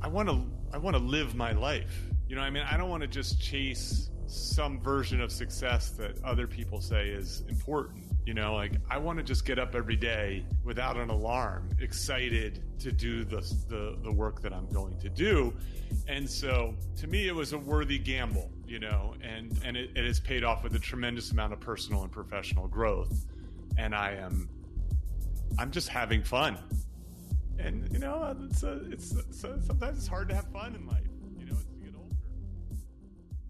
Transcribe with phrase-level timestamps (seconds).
[0.00, 0.42] I want to
[0.72, 2.02] I want to live my life.
[2.28, 6.22] You know, I mean, I don't want to just chase some version of success that
[6.24, 8.04] other people say is important.
[8.26, 12.64] You know, like I want to just get up every day without an alarm, excited
[12.80, 15.54] to do the, the, the work that I'm going to do.
[16.08, 20.04] And so to me, it was a worthy gamble, you know, and, and it, it
[20.04, 23.26] has paid off with a tremendous amount of personal and professional growth.
[23.78, 24.48] And I am,
[25.58, 26.58] I'm just having fun.
[27.66, 30.76] And, you know, uh, it's, a, it's, it's a, sometimes it's hard to have fun
[30.76, 31.02] in life.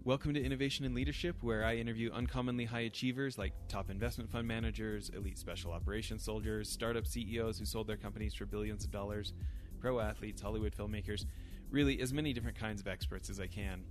[0.05, 4.49] Welcome to Innovation and Leadership, where I interview uncommonly high achievers like top investment fund
[4.49, 9.35] managers, elite special operations soldiers, startup CEOs who sold their companies for billions of dollars,
[9.81, 11.27] pro athletes, Hollywood filmmakers,
[11.71, 13.85] really as many different kinds of experts as I can.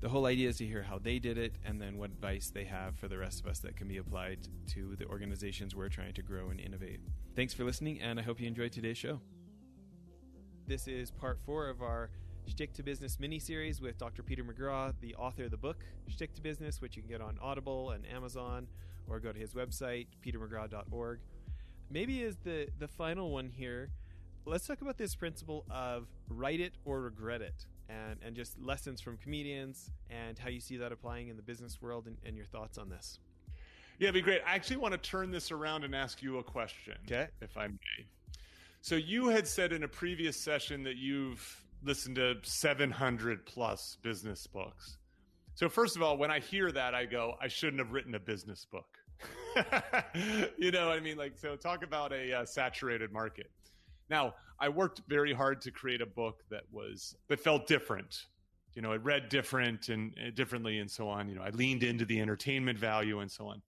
[0.00, 2.64] The whole idea is to hear how they did it and then what advice they
[2.64, 6.12] have for the rest of us that can be applied to the organizations we're trying
[6.12, 7.00] to grow and innovate.
[7.34, 9.20] Thanks for listening, and I hope you enjoyed today's show.
[10.66, 12.08] This is part four of our
[12.46, 14.22] Shtick to Business mini-series with Dr.
[14.22, 17.36] Peter McGraw, the author of the book Shtick to Business, which you can get on
[17.42, 18.68] Audible and Amazon,
[19.08, 21.18] or go to his website petermcgraw.org.
[21.90, 23.90] Maybe is the the final one here,
[24.46, 29.00] let's talk about this principle of write it or regret it, and and just lessons
[29.00, 32.46] from comedians and how you see that applying in the business world and, and your
[32.46, 33.18] thoughts on this.
[33.98, 34.42] Yeah, it'd be great.
[34.46, 37.28] I actually want to turn this around and ask you a question, okay.
[37.40, 38.06] if I may.
[38.82, 44.48] So you had said in a previous session that you've listened to 700 plus business
[44.48, 44.98] books.
[45.54, 48.18] So first of all, when I hear that, I go, I shouldn't have written a
[48.18, 48.98] business book.
[50.58, 51.16] you know I mean?
[51.16, 53.52] Like, so talk about a uh, saturated market.
[54.10, 58.24] Now, I worked very hard to create a book that was that felt different.
[58.74, 61.28] You know, it read different and uh, differently, and so on.
[61.28, 63.62] You know, I leaned into the entertainment value and so on.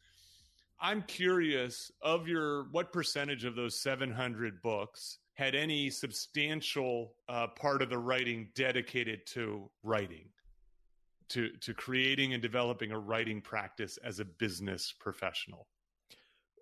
[0.85, 7.81] I'm curious of your what percentage of those 700 books had any substantial uh, part
[7.81, 10.29] of the writing dedicated to writing,
[11.31, 15.67] to to creating and developing a writing practice as a business professional.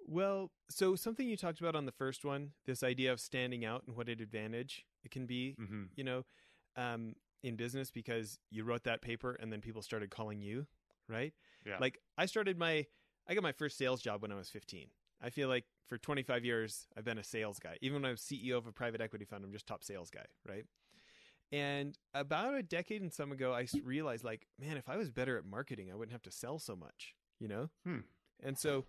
[0.07, 3.83] Well, so something you talked about on the first one, this idea of standing out
[3.89, 5.85] and what an advantage it can be, mm-hmm.
[5.97, 6.25] you know,
[6.77, 10.67] um, in business because you wrote that paper and then people started calling you,
[11.09, 11.33] right?
[11.67, 11.79] Yeah.
[11.81, 12.87] Like I started my,
[13.29, 14.87] I got my first sales job when I was 15.
[15.23, 17.77] I feel like for 25 years, I've been a sales guy.
[17.81, 20.25] Even when I was CEO of a private equity fund, I'm just top sales guy,
[20.47, 20.65] right?
[21.53, 25.37] And about a decade and some ago, I realized, like, man, if I was better
[25.39, 27.69] at marketing, I wouldn't have to sell so much, you know?
[27.85, 28.01] Hmm.
[28.43, 28.87] And so,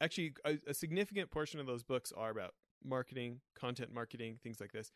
[0.00, 4.72] actually, a, a significant portion of those books are about marketing, content marketing, things like
[4.72, 4.90] this.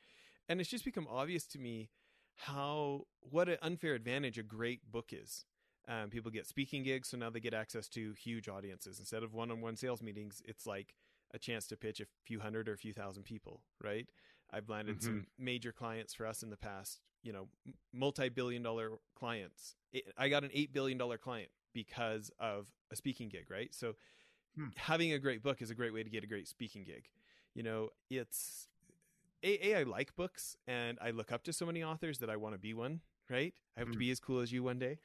[0.48, 1.91] And it's just become obvious to me
[2.34, 5.44] how, what an unfair advantage a great book is
[5.88, 8.98] um, people get speaking gigs, so now they get access to huge audiences.
[8.98, 10.94] Instead of one on one sales meetings, it's like
[11.34, 14.06] a chance to pitch a few hundred or a few thousand people, right?
[14.53, 15.06] I've landed mm-hmm.
[15.06, 17.48] some major clients for us in the past, you know,
[17.92, 19.76] multi billion dollar clients.
[20.16, 23.75] I got an $8 billion client because of a speaking gig, right?
[23.75, 23.94] So
[24.56, 24.66] hmm.
[24.76, 27.09] having a great book is a great way to get a great speaking gig.
[27.54, 28.69] You know, it's
[29.42, 32.37] a, a I like books and I look up to so many authors that I
[32.37, 33.54] want to be one, right?
[33.76, 33.92] I hope mm.
[33.92, 34.98] to be as cool as you one day.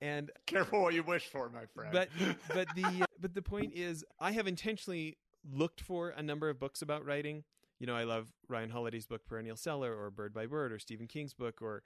[0.00, 1.92] And careful what you wish for, my friend.
[1.92, 2.08] But
[2.48, 5.18] but the but the point is, I have intentionally
[5.50, 7.44] looked for a number of books about writing.
[7.78, 11.06] You know, I love Ryan Holiday's book Perennial Seller, or Bird by Bird, or Stephen
[11.06, 11.82] King's book, or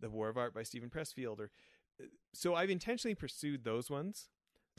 [0.00, 1.50] The War of Art by Steven Pressfield, or
[2.02, 4.28] uh, so I've intentionally pursued those ones.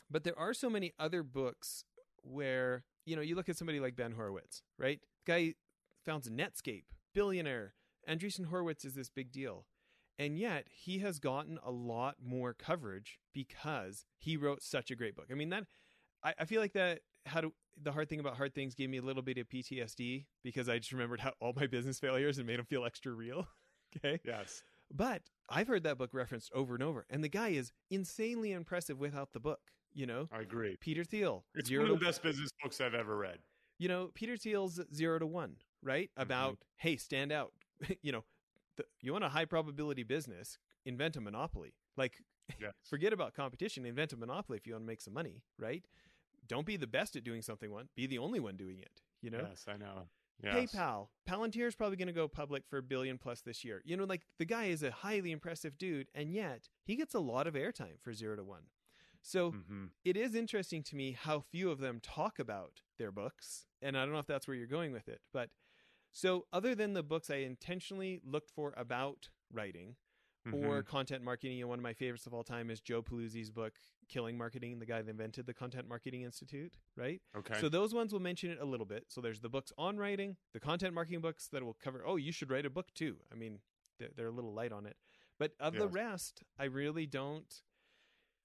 [0.09, 1.85] But there are so many other books
[2.21, 4.99] where you know you look at somebody like Ben Horowitz, right?
[5.25, 5.53] The guy
[6.05, 7.73] founds Netscape, billionaire.
[8.07, 9.65] Andreessen Horowitz is this big deal.
[10.17, 15.15] And yet he has gotten a lot more coverage because he wrote such a great
[15.15, 15.27] book.
[15.29, 15.65] I mean, that
[16.23, 18.97] I, I feel like that how to the hard thing about hard things gave me
[18.97, 22.47] a little bit of PTSD because I just remembered how all my business failures and
[22.47, 23.47] made them feel extra real.
[23.97, 24.19] okay.
[24.23, 24.63] Yes.
[24.93, 28.99] But I've heard that book referenced over and over, and the guy is insanely impressive
[28.99, 29.59] without the book.
[29.93, 30.77] You know, I agree.
[30.79, 31.45] Peter Thiel.
[31.55, 33.39] It's one of the best business books I've ever read.
[33.77, 36.09] You know, Peter Thiel's Zero to One, right?
[36.11, 36.21] Mm-hmm.
[36.21, 36.87] About mm-hmm.
[36.87, 37.53] hey, stand out.
[38.01, 38.23] you know,
[38.77, 41.73] the, you want a high probability business, invent a monopoly.
[41.97, 42.23] Like,
[42.59, 42.73] yes.
[42.83, 45.83] forget about competition, invent a monopoly if you want to make some money, right?
[46.47, 49.31] Don't be the best at doing something one, be the only one doing it, you
[49.31, 49.45] know?
[49.49, 50.07] Yes, I know.
[50.43, 50.73] Yes.
[50.73, 53.81] PayPal, Palantir is probably going to go public for a billion plus this year.
[53.85, 57.19] You know, like the guy is a highly impressive dude, and yet he gets a
[57.19, 58.63] lot of airtime for zero to one.
[59.21, 59.85] So mm-hmm.
[60.03, 63.65] it is interesting to me how few of them talk about their books.
[63.81, 65.49] And I don't know if that's where you're going with it, but
[66.15, 69.97] so, other than the books I intentionally looked for about writing
[70.47, 70.65] mm-hmm.
[70.65, 73.73] or content marketing, and one of my favorites of all time is Joe Pulizzi's book,
[74.07, 77.19] Killing Marketing, the guy that invented the Content Marketing Institute, right?
[77.37, 77.59] Okay.
[77.59, 79.03] So, those ones will mention it a little bit.
[79.09, 82.31] So, there's the books on writing, the content marketing books that will cover, oh, you
[82.31, 83.17] should write a book too.
[83.29, 83.59] I mean,
[83.99, 84.95] they're, they're a little light on it.
[85.37, 87.53] But of the rest, I really don't.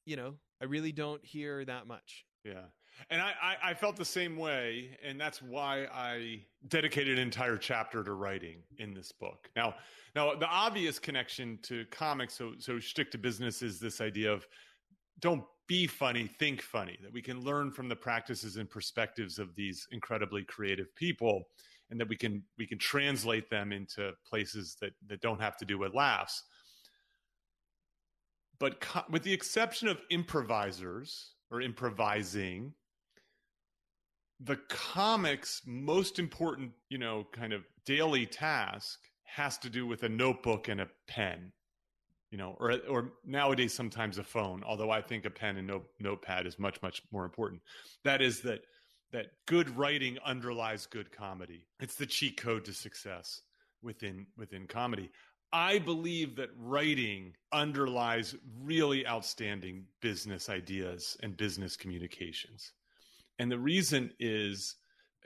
[0.06, 2.24] You know, I really don't hear that much.
[2.44, 2.64] Yeah.
[3.08, 4.98] And I, I, I felt the same way.
[5.04, 9.48] And that's why I dedicated an entire chapter to writing in this book.
[9.56, 9.74] Now,
[10.14, 14.46] now the obvious connection to comics, so, so shtick to business is this idea of
[15.20, 19.54] don't be funny, think funny, that we can learn from the practices and perspectives of
[19.54, 21.44] these incredibly creative people
[21.90, 25.64] and that we can, we can translate them into places that, that don't have to
[25.64, 26.42] do with laughs.
[28.58, 32.74] But co- with the exception of improvisers or improvising,
[34.42, 40.08] the comics most important you know kind of daily task has to do with a
[40.08, 41.52] notebook and a pen
[42.30, 45.86] you know or or nowadays sometimes a phone although i think a pen and note,
[45.98, 47.60] notepad is much much more important.
[48.04, 48.62] That is that
[49.12, 51.66] that good writing underlies good comedy.
[51.80, 53.42] It's the cheat code to success
[53.82, 55.10] within within comedy.
[55.52, 62.72] I believe that writing underlies really outstanding business ideas and business communications
[63.40, 64.76] and the reason is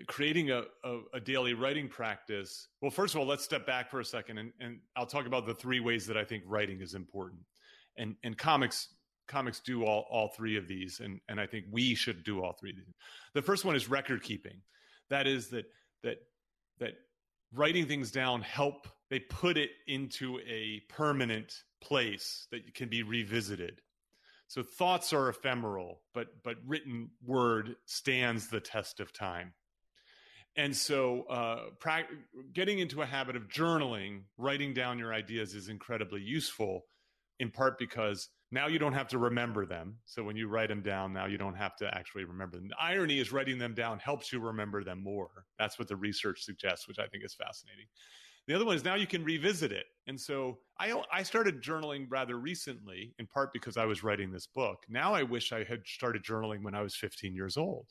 [0.06, 2.68] creating a, a, a, daily writing practice.
[2.80, 5.46] Well, first of all, let's step back for a second and, and I'll talk about
[5.46, 7.42] the three ways that I think writing is important.
[7.96, 8.88] And, and comics
[9.26, 11.00] comics do all, all three of these.
[11.00, 12.94] And, and I think we should do all three of these.
[13.34, 14.60] The first one is record keeping.
[15.10, 15.64] That is that,
[16.02, 16.18] that,
[16.78, 16.94] that
[17.52, 23.80] writing things down help, they put it into a permanent place that can be revisited.
[24.46, 29.54] So thoughts are ephemeral, but but written word stands the test of time.
[30.56, 32.06] And so, uh, pra-
[32.52, 36.84] getting into a habit of journaling, writing down your ideas is incredibly useful,
[37.40, 39.96] in part because now you don't have to remember them.
[40.04, 42.68] So when you write them down, now you don't have to actually remember them.
[42.68, 45.44] The irony is writing them down helps you remember them more.
[45.58, 47.86] That's what the research suggests, which I think is fascinating.
[48.46, 49.86] The other one is now you can revisit it.
[50.06, 54.46] And so I, I started journaling rather recently, in part because I was writing this
[54.46, 54.84] book.
[54.88, 57.86] Now I wish I had started journaling when I was 15 years old.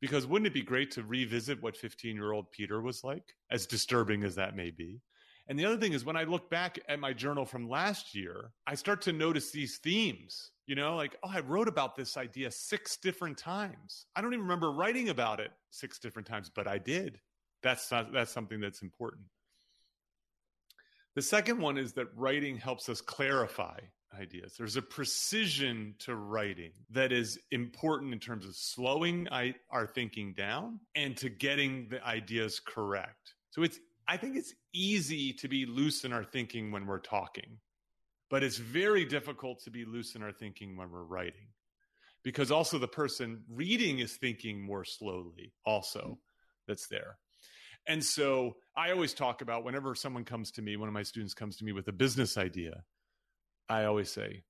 [0.00, 3.66] Because wouldn't it be great to revisit what 15 year old Peter was like, as
[3.66, 5.00] disturbing as that may be?
[5.46, 8.50] And the other thing is when I look back at my journal from last year,
[8.66, 10.50] I start to notice these themes.
[10.66, 14.06] You know, like, oh, I wrote about this idea six different times.
[14.16, 17.20] I don't even remember writing about it six different times, but I did.
[17.62, 19.24] That's not, that's something that's important.
[21.14, 23.78] The second one is that writing helps us clarify
[24.18, 24.54] ideas.
[24.56, 29.28] There's a precision to writing that is important in terms of slowing
[29.70, 33.34] our thinking down and to getting the ideas correct.
[33.50, 37.58] So it's I think it's easy to be loose in our thinking when we're talking,
[38.28, 41.46] but it's very difficult to be loose in our thinking when we're writing.
[42.22, 46.12] Because also the person reading is thinking more slowly also mm-hmm.
[46.66, 47.16] that's there.
[47.86, 51.34] And so I always talk about whenever someone comes to me, one of my students
[51.34, 52.84] comes to me with a business idea,
[53.68, 54.42] I always say,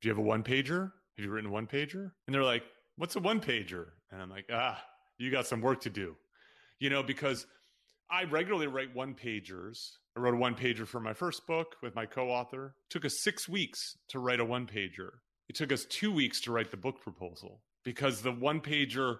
[0.00, 0.92] Do you have a one pager?
[1.16, 2.12] Have you written a one pager?
[2.26, 2.64] And they're like,
[2.96, 3.86] What's a one pager?
[4.10, 4.82] And I'm like, Ah,
[5.18, 6.16] you got some work to do.
[6.78, 7.46] You know, because
[8.10, 9.92] I regularly write one pagers.
[10.16, 12.74] I wrote a one pager for my first book with my co author.
[12.90, 15.10] Took us six weeks to write a one pager.
[15.48, 19.16] It took us two weeks to write the book proposal because the one pager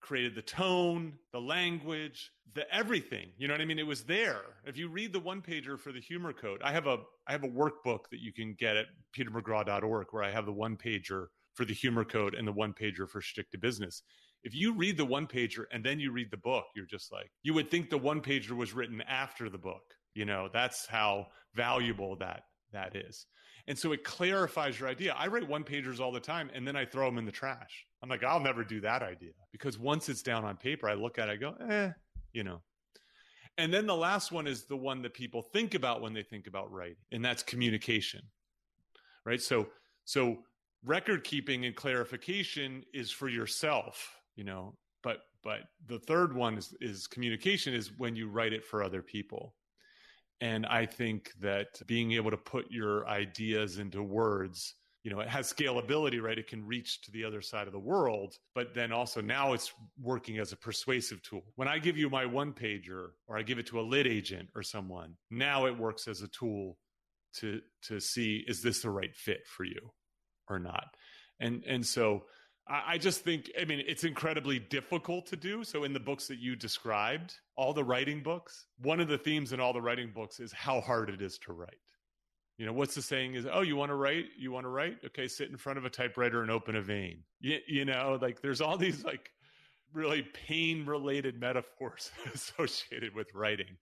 [0.00, 3.30] created the tone, the language, the everything.
[3.38, 3.78] You know what I mean?
[3.78, 4.42] It was there.
[4.64, 7.44] If you read the one pager for the humor code, I have a I have
[7.44, 8.86] a workbook that you can get at
[9.16, 13.08] petermcgraw.org where I have the one pager for the humor code and the one pager
[13.08, 14.02] for shtick to business.
[14.42, 17.30] If you read the one pager and then you read the book, you're just like
[17.42, 19.82] you would think the one pager was written after the book.
[20.14, 23.26] You know, that's how valuable that that is.
[23.66, 25.14] And so it clarifies your idea.
[25.16, 27.86] I write one pagers all the time and then I throw them in the trash.
[28.02, 31.18] I'm like, I'll never do that idea because once it's down on paper, I look
[31.18, 31.90] at it, I go, eh,
[32.32, 32.60] you know.
[33.58, 36.46] And then the last one is the one that people think about when they think
[36.46, 38.22] about writing, and that's communication.
[39.24, 39.40] Right?
[39.40, 39.68] So
[40.04, 40.38] so
[40.84, 46.74] record keeping and clarification is for yourself, you know, but but the third one is
[46.80, 49.54] is communication is when you write it for other people.
[50.40, 55.28] And I think that being able to put your ideas into words you know, it
[55.28, 56.38] has scalability, right?
[56.38, 59.72] It can reach to the other side of the world, but then also now it's
[60.00, 61.42] working as a persuasive tool.
[61.56, 64.50] When I give you my one pager or I give it to a lit agent
[64.54, 66.76] or someone, now it works as a tool
[67.32, 69.92] to to see is this the right fit for you
[70.48, 70.94] or not.
[71.38, 72.24] And and so
[72.68, 75.64] I, I just think I mean it's incredibly difficult to do.
[75.64, 79.54] So in the books that you described, all the writing books, one of the themes
[79.54, 81.78] in all the writing books is how hard it is to write
[82.60, 84.26] you know what's the saying is oh you want to write?
[84.36, 84.98] You want to write?
[85.06, 87.22] Okay sit in front of a typewriter and open a vein.
[87.40, 89.30] You, you know like there's all these like
[89.94, 93.78] really pain related metaphors associated with writing.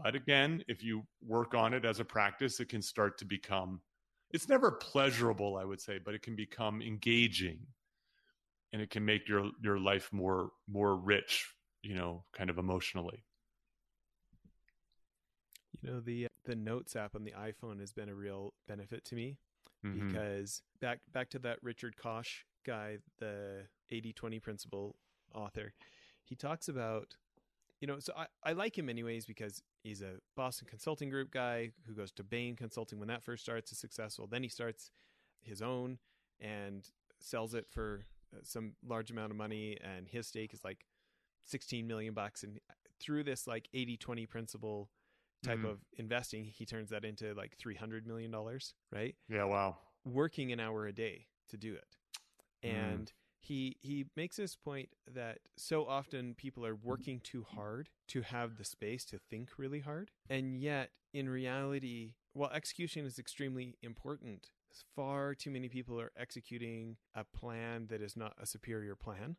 [0.00, 3.80] But again, if you work on it as a practice, it can start to become
[4.30, 7.58] it's never pleasurable, I would say, but it can become engaging.
[8.72, 11.44] And it can make your your life more more rich,
[11.82, 13.24] you know, kind of emotionally.
[15.82, 19.14] You know, the the Notes app on the iPhone has been a real benefit to
[19.14, 19.36] me
[19.84, 20.08] mm-hmm.
[20.08, 24.96] because back back to that Richard Koch guy, the 80-20 principle
[25.34, 25.74] author,
[26.24, 27.16] he talks about
[27.80, 31.70] you know, so I, I like him anyways because he's a Boston Consulting Group guy
[31.86, 34.26] who goes to Bain Consulting when that first starts is successful.
[34.26, 34.90] Then he starts
[35.40, 35.98] his own
[36.38, 36.86] and
[37.18, 38.04] sells it for
[38.34, 40.84] uh, some large amount of money, and his stake is like
[41.46, 42.42] 16 million bucks.
[42.42, 42.60] And
[43.00, 44.90] through this like 80 20 principle
[45.42, 45.66] type mm-hmm.
[45.66, 49.14] of investing, he turns that into like 300 million dollars, right?
[49.28, 49.76] Yeah, wow.
[50.04, 51.96] Working an hour a day to do it.
[52.64, 52.74] Mm.
[52.74, 57.88] And mm he he makes this point that so often people are working too hard
[58.08, 63.18] to have the space to think really hard and yet in reality while execution is
[63.18, 64.50] extremely important
[64.94, 69.36] far too many people are executing a plan that is not a superior plan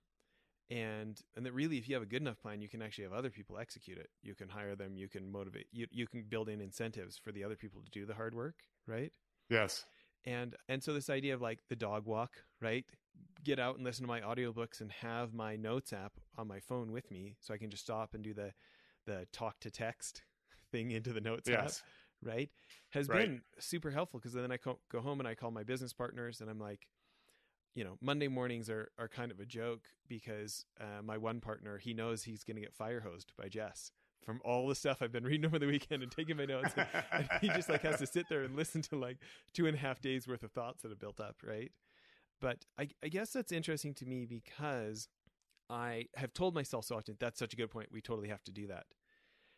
[0.72, 3.14] and and that really if you have a good enough plan you can actually have
[3.14, 6.50] other people execute it you can hire them you can motivate you, you can build
[6.50, 8.56] in incentives for the other people to do the hard work
[8.88, 9.12] right
[9.50, 9.86] yes
[10.26, 12.86] and and so this idea of like the dog walk right
[13.44, 16.92] get out and listen to my audiobooks and have my notes app on my phone
[16.92, 18.54] with me so I can just stop and do the
[19.06, 20.22] the talk to text
[20.72, 21.82] thing into the notes yes.
[22.24, 22.50] app, right?
[22.92, 23.28] Has right.
[23.28, 26.42] been super helpful because then I co- go home and I call my business partners
[26.42, 26.88] and I'm like,
[27.76, 31.78] you know, Monday mornings are are kind of a joke because uh, my one partner
[31.78, 33.92] he knows he's going to get fire hosed by Jess
[34.24, 36.88] from all the stuff I've been reading over the weekend and taking my notes, and,
[37.12, 39.18] and he just like has to sit there and listen to like
[39.54, 41.72] two and a half days worth of thoughts that have built up, right?
[42.40, 45.08] But I, I guess that's interesting to me because
[45.70, 47.90] I have told myself so often, that's such a good point.
[47.92, 48.86] We totally have to do that.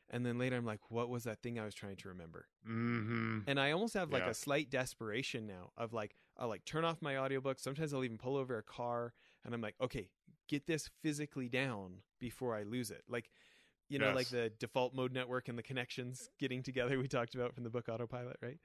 [0.10, 2.46] And then later I'm like, what was that thing I was trying to remember?
[2.70, 3.40] Mm-hmm.
[3.48, 4.30] And I almost have like yeah.
[4.30, 7.60] a slight desperation now of like, I'll like turn off my audiobook.
[7.60, 9.14] Sometimes I'll even pull over a car
[9.46, 10.10] and I'm like, okay,
[10.48, 13.04] get this physically down before I lose it.
[13.08, 13.30] Like,
[13.90, 14.16] you know, yes.
[14.16, 17.70] like the default mode network and the connections getting together we talked about from the
[17.70, 18.58] book Autopilot, right?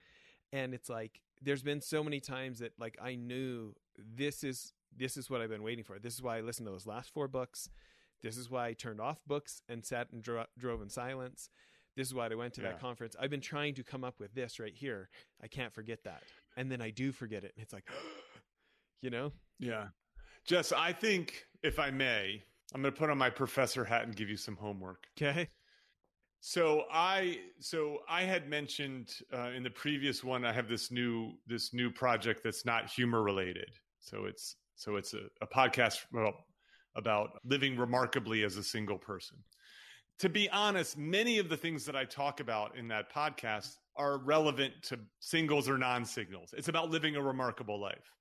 [0.53, 5.17] And it's like, there's been so many times that like I knew this is this
[5.17, 5.99] is what I've been waiting for.
[5.99, 7.69] This is why I listened to those last four books.
[8.23, 11.51] This is why I turned off books and sat and dro- drove in silence.
[11.99, 12.69] This is why I went to yeah.
[12.69, 13.17] that conference.
[13.21, 15.09] I've been trying to come up with this right here.
[15.43, 16.23] I can't forget that.
[16.57, 17.53] And then I do forget it.
[17.57, 17.87] And it's like,
[19.03, 19.33] you know?
[19.59, 19.89] Yeah.
[20.47, 22.41] Jess, I think, if I may,
[22.73, 25.09] I'm going to put on my professor hat and give you some homework.
[25.21, 25.49] Okay.
[26.39, 31.33] So I so I had mentioned uh, in the previous one I have this new
[31.49, 33.71] this new project that's not humor related.
[33.99, 36.33] So it's so it's a, a podcast well,
[36.95, 39.39] about living remarkably as a single person.
[40.21, 44.19] To be honest, many of the things that I talk about in that podcast are
[44.19, 46.55] relevant to singles or non-singles.
[46.57, 48.13] It's about living a remarkable life.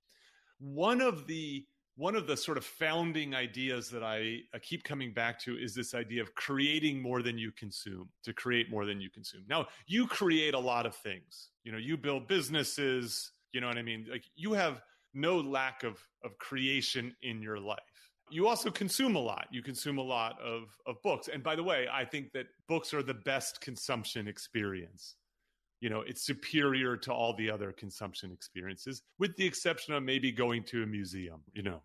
[0.60, 5.14] One of the one of the sort of founding ideas that I, I, keep coming
[5.14, 9.02] back to is this idea of creating more than you consume to create more than
[9.02, 9.46] you consume.
[9.50, 11.50] Now, you create a lot of things.
[11.64, 14.06] You know, you build businesses, you know what I mean?
[14.12, 14.84] Like you have
[15.16, 17.80] no lack of of creation in your life.
[18.30, 19.48] You also consume a lot.
[19.52, 21.30] You consume a lot of of books.
[21.32, 25.16] And by the way, I think that books are the best consumption experience
[25.80, 30.32] you know it's superior to all the other consumption experiences with the exception of maybe
[30.32, 31.82] going to a museum you know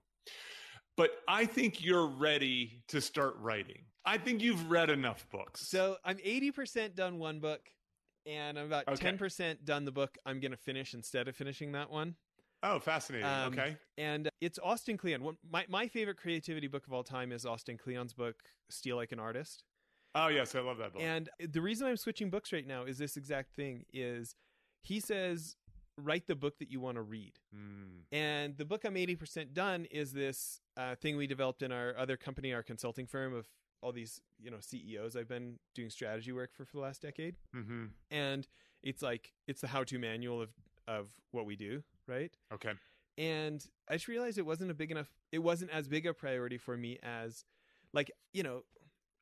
[0.96, 5.96] but i think you're ready to start writing i think you've read enough books so
[6.04, 7.60] i'm 80% done one book
[8.26, 9.12] and i'm about okay.
[9.12, 12.14] 10% done the book i'm going to finish instead of finishing that one
[12.62, 13.26] Oh, fascinating.
[13.26, 13.76] Um, okay.
[13.98, 15.36] And it's Austin Kleon.
[15.50, 18.36] My, my favorite creativity book of all time is Austin Kleon's book,
[18.70, 19.64] Steal Like an Artist.
[20.14, 21.02] Oh yes, I love that book.
[21.02, 24.34] And the reason I'm switching books right now is this exact thing is
[24.82, 25.56] he says
[25.96, 27.32] write the book that you want to read.
[27.54, 28.04] Mm.
[28.12, 32.16] And the book I'm 80% done is this uh, thing we developed in our other
[32.16, 33.46] company, our consulting firm of
[33.82, 37.36] all these, you know, CEOs I've been doing strategy work for for the last decade.
[37.54, 37.86] Mm-hmm.
[38.10, 38.46] And
[38.82, 40.50] it's like it's the how-to manual of
[40.88, 42.32] of what we do, right?
[42.52, 42.72] Okay.
[43.18, 46.58] And I just realized it wasn't a big enough it wasn't as big a priority
[46.58, 47.44] for me as
[47.92, 48.62] like, you know,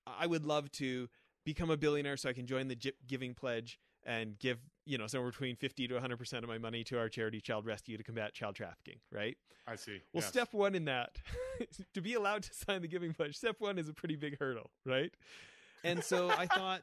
[0.06, 1.08] I would love to
[1.44, 5.30] become a billionaire so I can join the Giving Pledge and give you know somewhere
[5.30, 8.32] between 50 to 100 percent of my money to our charity child rescue to combat
[8.32, 10.28] child trafficking right i see well yes.
[10.28, 11.18] step one in that
[11.94, 14.70] to be allowed to sign the giving pledge step one is a pretty big hurdle
[14.86, 15.12] right
[15.84, 16.82] and so i thought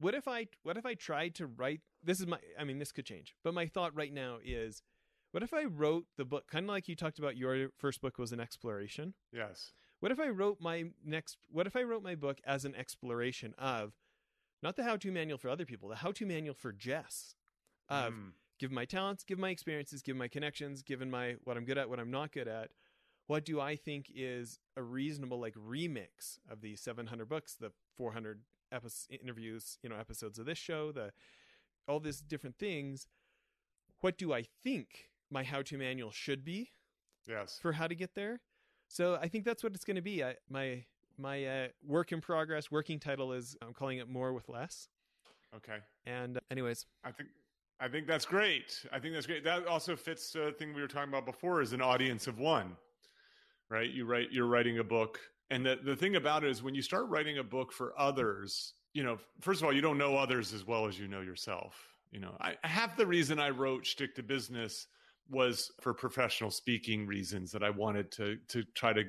[0.00, 2.92] what if i what if i tried to write this is my i mean this
[2.92, 4.82] could change but my thought right now is
[5.32, 8.18] what if i wrote the book kind of like you talked about your first book
[8.18, 12.16] was an exploration yes what if I wrote my next what if I wrote my
[12.16, 13.92] book as an exploration of
[14.60, 17.36] not the how-to manual for other people, the how-to manual for Jess.
[17.88, 18.32] Of Mm.
[18.58, 21.88] given my talents, give my experiences, give my connections, given my what I'm good at,
[21.88, 22.72] what I'm not good at,
[23.28, 28.40] what do I think is a reasonable like remix of the 700 books, the 400
[28.72, 28.88] epi-
[29.22, 31.12] interviews, you know, episodes of this show, the
[31.86, 33.06] all these different things.
[34.00, 36.70] What do I think my how-to manual should be
[37.26, 37.58] Yes.
[37.60, 38.40] for how to get there?
[38.88, 40.22] So I think that's what it's going to be.
[40.22, 40.84] I, my
[41.18, 44.88] my uh, work in progress working title is I'm calling it more with less.
[45.56, 45.78] Okay.
[46.06, 47.30] And uh, anyways, I think
[47.80, 48.84] I think that's great.
[48.92, 49.44] I think that's great.
[49.44, 52.76] That also fits the thing we were talking about before is an audience of one.
[53.70, 53.90] Right?
[53.90, 55.18] You write you're writing a book.
[55.50, 58.72] And the, the thing about it is when you start writing a book for others,
[58.94, 61.88] you know, first of all, you don't know others as well as you know yourself.
[62.10, 64.86] You know, I half the reason I wrote Shtick to Business
[65.32, 69.04] was for professional speaking reasons that I wanted to to try to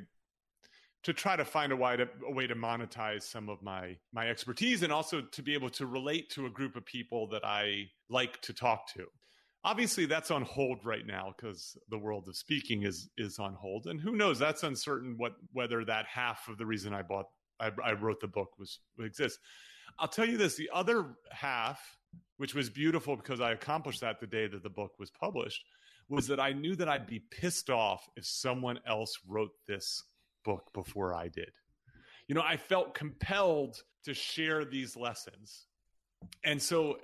[1.04, 4.30] to try to find a way to a way to monetize some of my my
[4.30, 7.90] expertise and also to be able to relate to a group of people that I
[8.10, 9.06] like to talk to.
[9.66, 13.88] Obviously, that's on hold right now because the world of speaking is is on hold,
[13.88, 14.40] and who knows?
[14.40, 15.16] That's uncertain.
[15.18, 17.28] What whether that half of the reason I bought
[17.60, 19.40] I, I wrote the book was exists.
[20.00, 21.98] I'll tell you this: the other half,
[22.38, 25.64] which was beautiful because I accomplished that the day that the book was published,
[26.10, 30.04] was that I knew that I'd be pissed off if someone else wrote this
[30.44, 31.52] book before I did.
[32.28, 35.66] You know, I felt compelled to share these lessons.
[36.44, 36.98] And so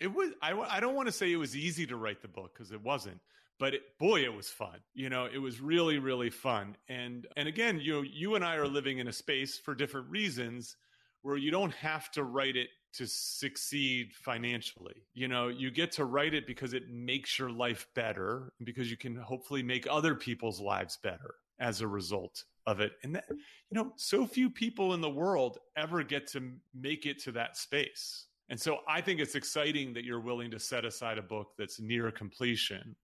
[0.00, 2.52] it was, I, I don't want to say it was easy to write the book
[2.54, 3.20] because it wasn't,
[3.58, 4.78] but it, boy, it was fun.
[4.94, 6.76] You know, it was really, really fun.
[6.88, 10.10] And, and again, you know, you and I are living in a space for different
[10.10, 10.76] reasons
[11.22, 15.02] where you don't have to write it to succeed financially.
[15.14, 18.96] You know, you get to write it because it makes your life better, because you
[18.96, 22.92] can hopefully make other people's lives better as a result of it.
[23.02, 23.36] And that, you
[23.72, 28.26] know, so few people in the world ever get to make it to that space.
[28.48, 31.80] And so I think it's exciting that you're willing to set aside a book that's
[31.80, 32.94] near completion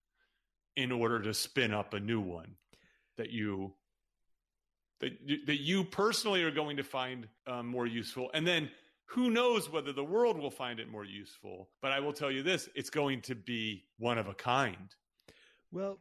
[0.77, 2.55] in order to spin up a new one
[3.17, 3.73] that you
[5.01, 8.71] that you, that you personally are going to find um, more useful and then
[9.11, 12.43] who knows whether the world will find it more useful but i will tell you
[12.43, 14.95] this it's going to be one of a kind
[15.73, 16.01] Well,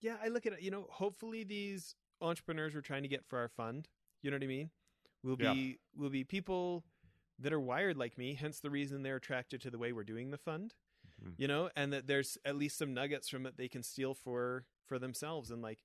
[0.00, 0.60] yeah, I look at it.
[0.62, 3.88] You know, hopefully these entrepreneurs we're trying to get for our fund,
[4.22, 4.70] you know what I mean,
[5.22, 6.02] will be Yeah.
[6.02, 6.84] will be people
[7.38, 8.34] that are wired like me.
[8.34, 10.74] Hence the reason they're attracted to the way we're doing the fund.
[11.22, 11.34] Mhm.
[11.38, 14.66] You know, and that there's at least some nuggets from it they can steal for
[14.84, 15.50] for themselves.
[15.50, 15.80] And like,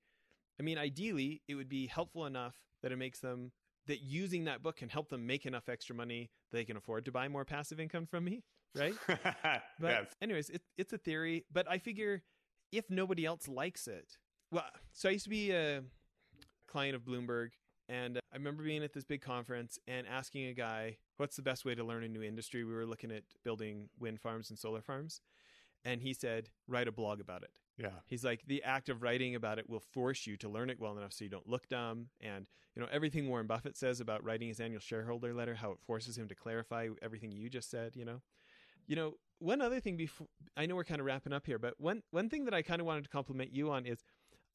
[0.59, 3.53] I mean, ideally, it would be helpful enough that it makes them
[3.89, 7.11] that using that book can help them make enough extra money they can afford to
[7.11, 8.43] buy more passive income from me,
[8.75, 8.93] right?
[9.79, 12.23] But yes anyways, it, it's a theory, but I figure
[12.71, 14.17] if nobody else likes it,
[14.51, 15.83] well, so I used to be a
[16.67, 17.49] client of Bloomberg,
[17.87, 21.65] and I remember being at this big conference and asking a guy, "What's the best
[21.65, 24.81] way to learn a new industry?" We were looking at building wind farms and solar
[24.81, 25.21] farms,
[25.83, 29.35] and he said, "Write a blog about it." Yeah He's like, the act of writing
[29.35, 32.07] about it will force you to learn it well enough so you don't look dumb.
[32.21, 35.79] And, you know, everything Warren Buffett says about writing his annual shareholder letter, how it
[35.85, 38.21] forces him to clarify everything you just said, you know.
[38.87, 41.75] You know, one other thing before I know we're kind of wrapping up here, but
[41.77, 44.03] one one thing that I kind of wanted to compliment you on is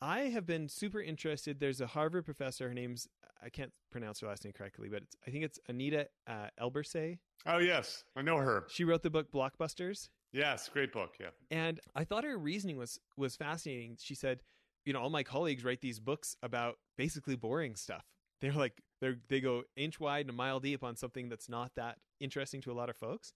[0.01, 1.61] I have been super interested.
[1.61, 3.09] There's a Harvard professor, her name's
[3.43, 7.19] I can't pronounce her last name correctly, but it's, I think it's Anita uh, Elberse.
[7.47, 10.09] oh yes i know her She wrote the book Blockbusters.
[10.35, 13.97] Yes great book yeah And I thought her reasoning was was fascinating.
[14.01, 14.41] She said,
[14.85, 18.05] you know, all my colleagues write these books about basically boring stuff.
[18.41, 21.71] They're like they they go inch wide and a mile deep on something that's not
[21.77, 23.33] that interesting to a lot of folks.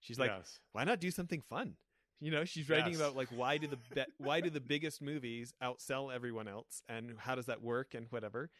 [0.00, 1.76] She's like, yes why not do something fun?
[2.20, 3.00] You know, she's writing Yes.
[3.00, 7.14] about like why do the be- why do the biggest movies outsell everyone else and
[7.18, 8.50] how does that work and whatever.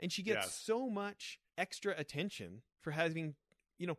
[0.00, 0.60] And she gets Yes.
[0.64, 3.34] so much extra attention for having,
[3.78, 3.96] you know,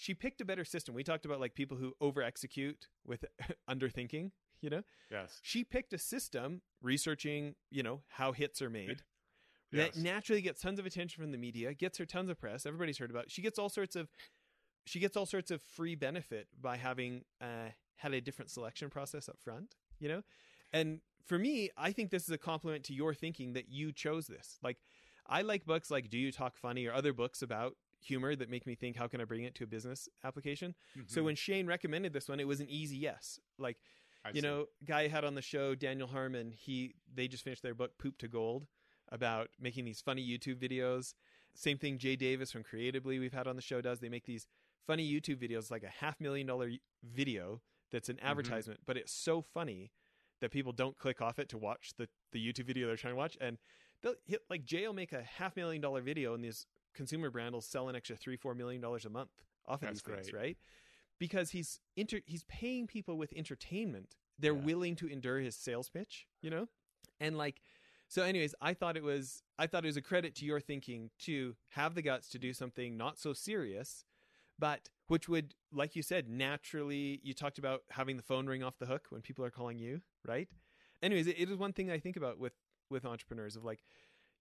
[0.00, 0.94] she picked a better system.
[0.94, 3.24] We talked about like people who over execute with
[3.70, 4.82] underthinking, you know.
[5.10, 9.02] yes She picked a system researching, you know, how hits are made
[9.72, 12.66] yes that naturally gets tons of attention from the media, gets her tons of press.
[12.66, 13.24] Everybody's heard about.
[13.24, 13.30] It.
[13.30, 14.08] She gets all sorts of
[14.86, 19.28] she gets all sorts of free benefit by having uh, had a different selection process
[19.28, 19.74] up front.
[19.98, 20.22] You know,
[20.72, 24.26] and for me, I think this is a compliment to your thinking that you chose
[24.26, 24.58] this.
[24.62, 24.78] Like,
[25.26, 28.66] I like books like Do You Talk Funny or other books about humor that make
[28.66, 30.74] me think how can I bring it to a business application.
[31.06, 31.24] So Mhm.
[31.26, 33.38] when Shane recommended this one, it was an easy yes.
[33.58, 33.78] Like
[34.24, 34.40] I you see.
[34.42, 38.18] know, guy had on the show, Daniel Harmon, he they just finished their book Poop
[38.18, 38.66] to Gold
[39.08, 41.14] about making these funny YouTube videos.
[41.54, 44.00] Same thing Jay Davis from Creatively we've had on the show does.
[44.00, 44.46] They make these
[44.86, 46.70] funny YouTube videos like a half million dollar
[47.02, 47.60] video
[47.90, 49.90] that's an advertisement, but it's so funny
[50.40, 53.18] that people don't click off it to watch the the YouTube video they're trying to
[53.18, 53.58] watch and
[54.02, 57.54] they'll hit, like Jay will make a half million dollar video in this consumer brand
[57.54, 59.30] will sell an extra 3 4 million dollars a month
[59.66, 60.58] off of That's these things, right?
[61.18, 64.16] Because he's inter- he's paying people with entertainment.
[64.38, 64.60] They're Yeah.
[64.64, 66.68] willing to endure his sales pitch, you know?
[67.18, 67.60] And like
[68.08, 71.10] so anyways, I thought it was I thought it was a credit to your thinking
[71.20, 74.04] to have the guts to do something not so serious,
[74.58, 78.78] but which would like you said, naturally you talked about having the phone ring off
[78.78, 80.48] the hook when people are calling you, right?
[81.02, 82.54] Anyways, it, it is one thing I think about with
[82.88, 83.84] with entrepreneurs of like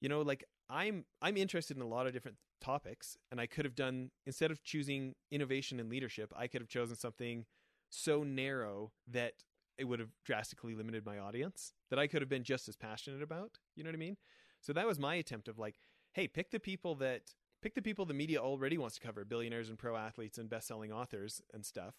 [0.01, 3.65] you know like i'm i'm interested in a lot of different topics and i could
[3.65, 7.45] have done instead of choosing innovation and leadership i could have chosen something
[7.89, 9.33] so narrow that
[9.77, 13.21] it would have drastically limited my audience that i could have been just as passionate
[13.21, 14.17] about you know what i mean?
[14.61, 15.79] So that was my attempt of like
[16.13, 17.21] hey pick the people that
[17.61, 20.91] pick the people the media already wants to cover billionaires and pro athletes and best-selling
[20.91, 21.95] authors and stuff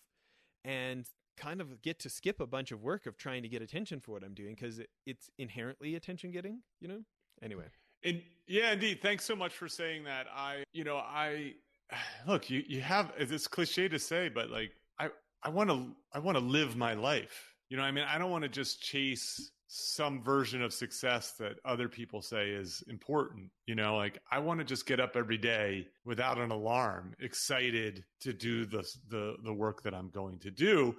[0.65, 3.99] and kind of get to skip a bunch of work of trying to get attention
[3.99, 7.01] for what i'm doing because it, it's inherently attention getting you know?
[7.43, 7.67] Anyway
[8.05, 9.01] And yeah, indeed.
[9.03, 10.27] Thanks so much for saying that.
[10.35, 11.55] I, you know, I
[12.27, 12.51] look.
[12.51, 15.09] You you have it's cliche to say, but like I
[15.43, 17.55] I want to I want to live my life.
[17.69, 21.53] You know, I mean, I don't want to just chase some version of success that
[21.65, 23.49] other people say is important.
[23.67, 28.05] You know, like I want to just get up every day without an alarm, excited
[28.23, 30.97] to do the the the work that I'm going to do.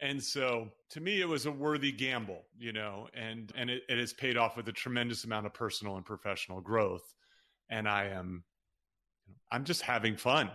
[0.00, 3.98] And so to me, it was a worthy gamble, you know, and, and it, it
[3.98, 7.14] has paid off with a tremendous amount of personal and professional growth.
[7.70, 8.42] And I am,
[9.50, 10.50] I'm just having fun.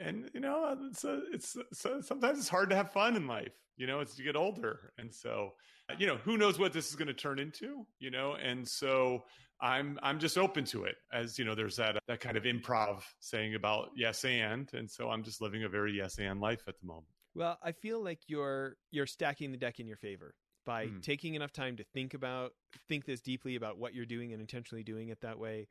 [0.00, 3.52] And, you know, it's, a, it's, so sometimes it's hard to have fun in life,
[3.76, 4.92] you know, as you get older.
[4.98, 5.52] And so,
[5.98, 8.34] you know, who knows what this is going to turn into, you know?
[8.34, 9.24] And so
[9.60, 13.02] I'm, I'm just open to it as, you know, there's that, that kind of improv
[13.20, 16.80] saying about yes and, and so I'm just living a very yes and life at
[16.80, 17.06] the moment.
[17.34, 20.34] Well, I feel like you're you're stacking the deck in your favor
[20.66, 21.00] by Hmm.
[21.00, 22.54] taking enough time to think about
[22.88, 25.68] think this deeply about what you're doing and intentionally doing it that way.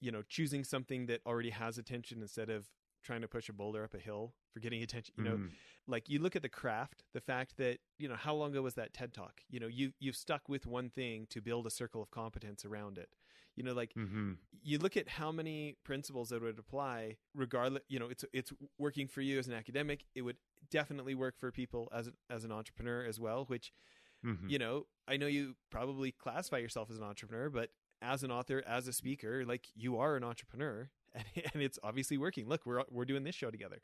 [0.00, 2.68] You know, choosing something that already has attention instead of
[3.04, 5.14] trying to push a boulder up a hill for getting attention.
[5.16, 5.56] You know, Mhm.
[5.86, 8.74] like you look at the craft, the fact that you know how long ago was
[8.76, 9.42] that TED talk?
[9.50, 12.98] You know, you you've stuck with one thing to build a circle of competence around
[12.98, 13.10] it.
[13.56, 14.38] You know, like Mhm.
[14.62, 19.06] you look at how many principles that would apply regardless you know it's it's working
[19.06, 20.38] for you as an academic it would
[20.70, 23.72] definitely work for people as as an entrepreneur as well which
[24.24, 24.48] Mhm.
[24.50, 28.62] you know i know you probably classify yourself as an entrepreneur but as an author
[28.66, 32.82] as a speaker like you are an entrepreneur and, and it's obviously working look we're
[32.90, 33.82] we're doing this show together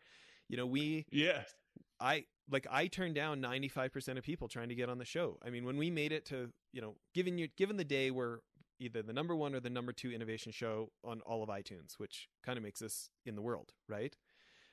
[0.49, 1.55] you know we Yes.
[2.01, 5.39] I like I turned down 95% of people trying to get on the show.
[5.45, 8.39] I mean, when we made it to, you know, given you given the day we're
[8.81, 12.29] either the number 1 or the number 2 innovation show on all of iTunes, which
[12.43, 14.17] kind of makes us in the world, right?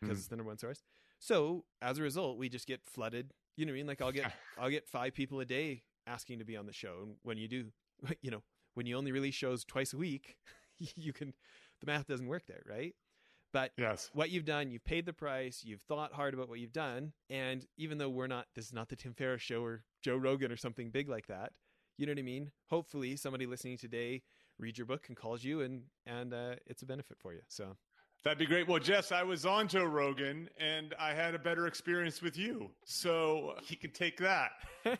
[0.02, 0.22] Because Mhm.
[0.22, 0.84] it's the number 1 source.
[1.20, 3.34] So, as a result, we just get flooded.
[3.56, 3.88] You know what I mean?
[3.88, 7.02] Like I'll get I'll get 5 people a day asking to be on the show
[7.04, 7.72] and when you do,
[8.22, 8.44] you know,
[8.76, 10.38] when you only release shows twice a week,
[10.96, 11.34] you can
[11.82, 12.96] the math doesn't work there, right?
[13.54, 14.10] But Yes.
[14.14, 17.66] what you've done, you've paid the price, you've thought hard about what you've done, and
[17.78, 20.58] even though we're not, this is not the Tim Ferriss show or Joe Rogan or
[20.58, 21.54] something big like that.
[21.98, 22.52] You know what I mean?
[22.70, 24.22] Hopefully, somebody listening today
[24.60, 27.42] reads your book and calls you, and and uh, it's a benefit for you.
[27.48, 27.76] So
[28.24, 28.68] That'd be great.
[28.68, 32.72] Well, Jess, I was on Joe Rogan and I had a better experience with you.
[32.84, 34.52] So he can take that.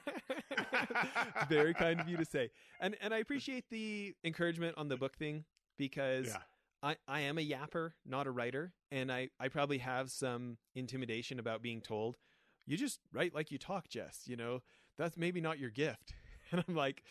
[1.50, 5.18] very kind of you to say, and and I appreciate the encouragement on the book
[5.18, 5.46] thing
[5.78, 6.38] because Yeah.
[6.84, 11.40] I, I am a yapper, not a writer, and I, I probably have some intimidation
[11.40, 12.18] about being told,
[12.68, 14.22] you just write like you talk, Jess.
[14.26, 14.62] You know,
[14.98, 16.14] that's maybe not your gift.
[16.52, 17.04] And I'm like,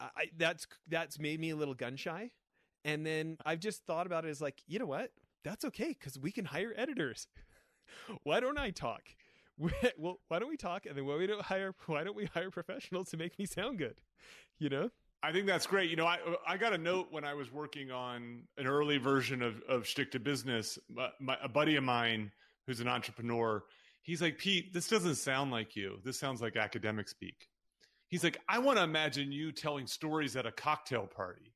[0.00, 2.30] I, that's that's made me a little gun shy.
[2.84, 5.10] And then I've just thought about it as like, you know what?
[5.42, 7.26] That's okay because we can hire editors.
[8.22, 9.02] why don't I talk?
[9.98, 10.86] well, why don't we talk?
[10.86, 11.74] And then why we don't hire?
[11.86, 14.00] Why don't we hire professionals to make me sound good?
[14.58, 14.90] You know?
[15.22, 15.88] I think that's great.
[15.90, 19.42] You know, I I got a note when I was working on an early version
[19.42, 20.78] of of Shtick to Business.
[20.90, 22.30] My, my, a buddy of mine
[22.66, 23.62] who's an entrepreneur,
[24.02, 25.98] he's like, Pete, this doesn't sound like you.
[26.04, 27.48] This sounds like academic speak.
[28.14, 31.52] He's like, I want to imagine you telling stories at a cocktail party.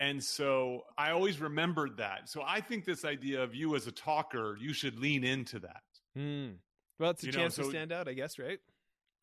[0.00, 2.30] And so I always remembered that.
[2.30, 5.82] So I think this idea of you as a talker, you should lean into that.
[6.14, 6.52] Hmm.
[6.98, 8.58] Well, it's a You know, chance to stand out, I guess, right?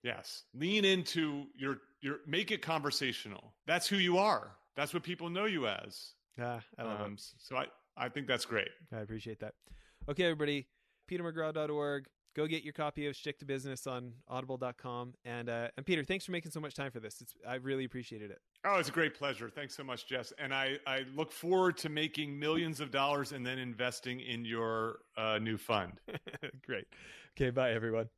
[0.03, 0.43] Yes.
[0.53, 3.55] Lean into your your make it conversational.
[3.65, 4.51] That's who you are.
[4.75, 6.11] That's what people know you as.
[6.37, 7.65] Yeah, I love Um, so I
[7.97, 8.69] I think that's great.
[8.91, 9.55] I appreciate that.
[10.07, 10.67] Okay, everybody,
[11.09, 12.05] petermcgraw.org.
[12.35, 15.13] Go get your copy of Shtick to Business on audible.com.
[15.23, 17.21] And uh, and Peter, thanks for making so much time for this.
[17.21, 18.39] It's I really appreciated it.
[18.65, 19.49] Oh, it's a great pleasure.
[19.49, 20.33] Thanks so much, Jess.
[20.39, 24.99] And I, I look forward to making millions of dollars and then investing in your
[25.17, 25.99] uh, new fund.
[26.65, 26.85] Great.
[27.37, 28.09] Okay, bye everyone.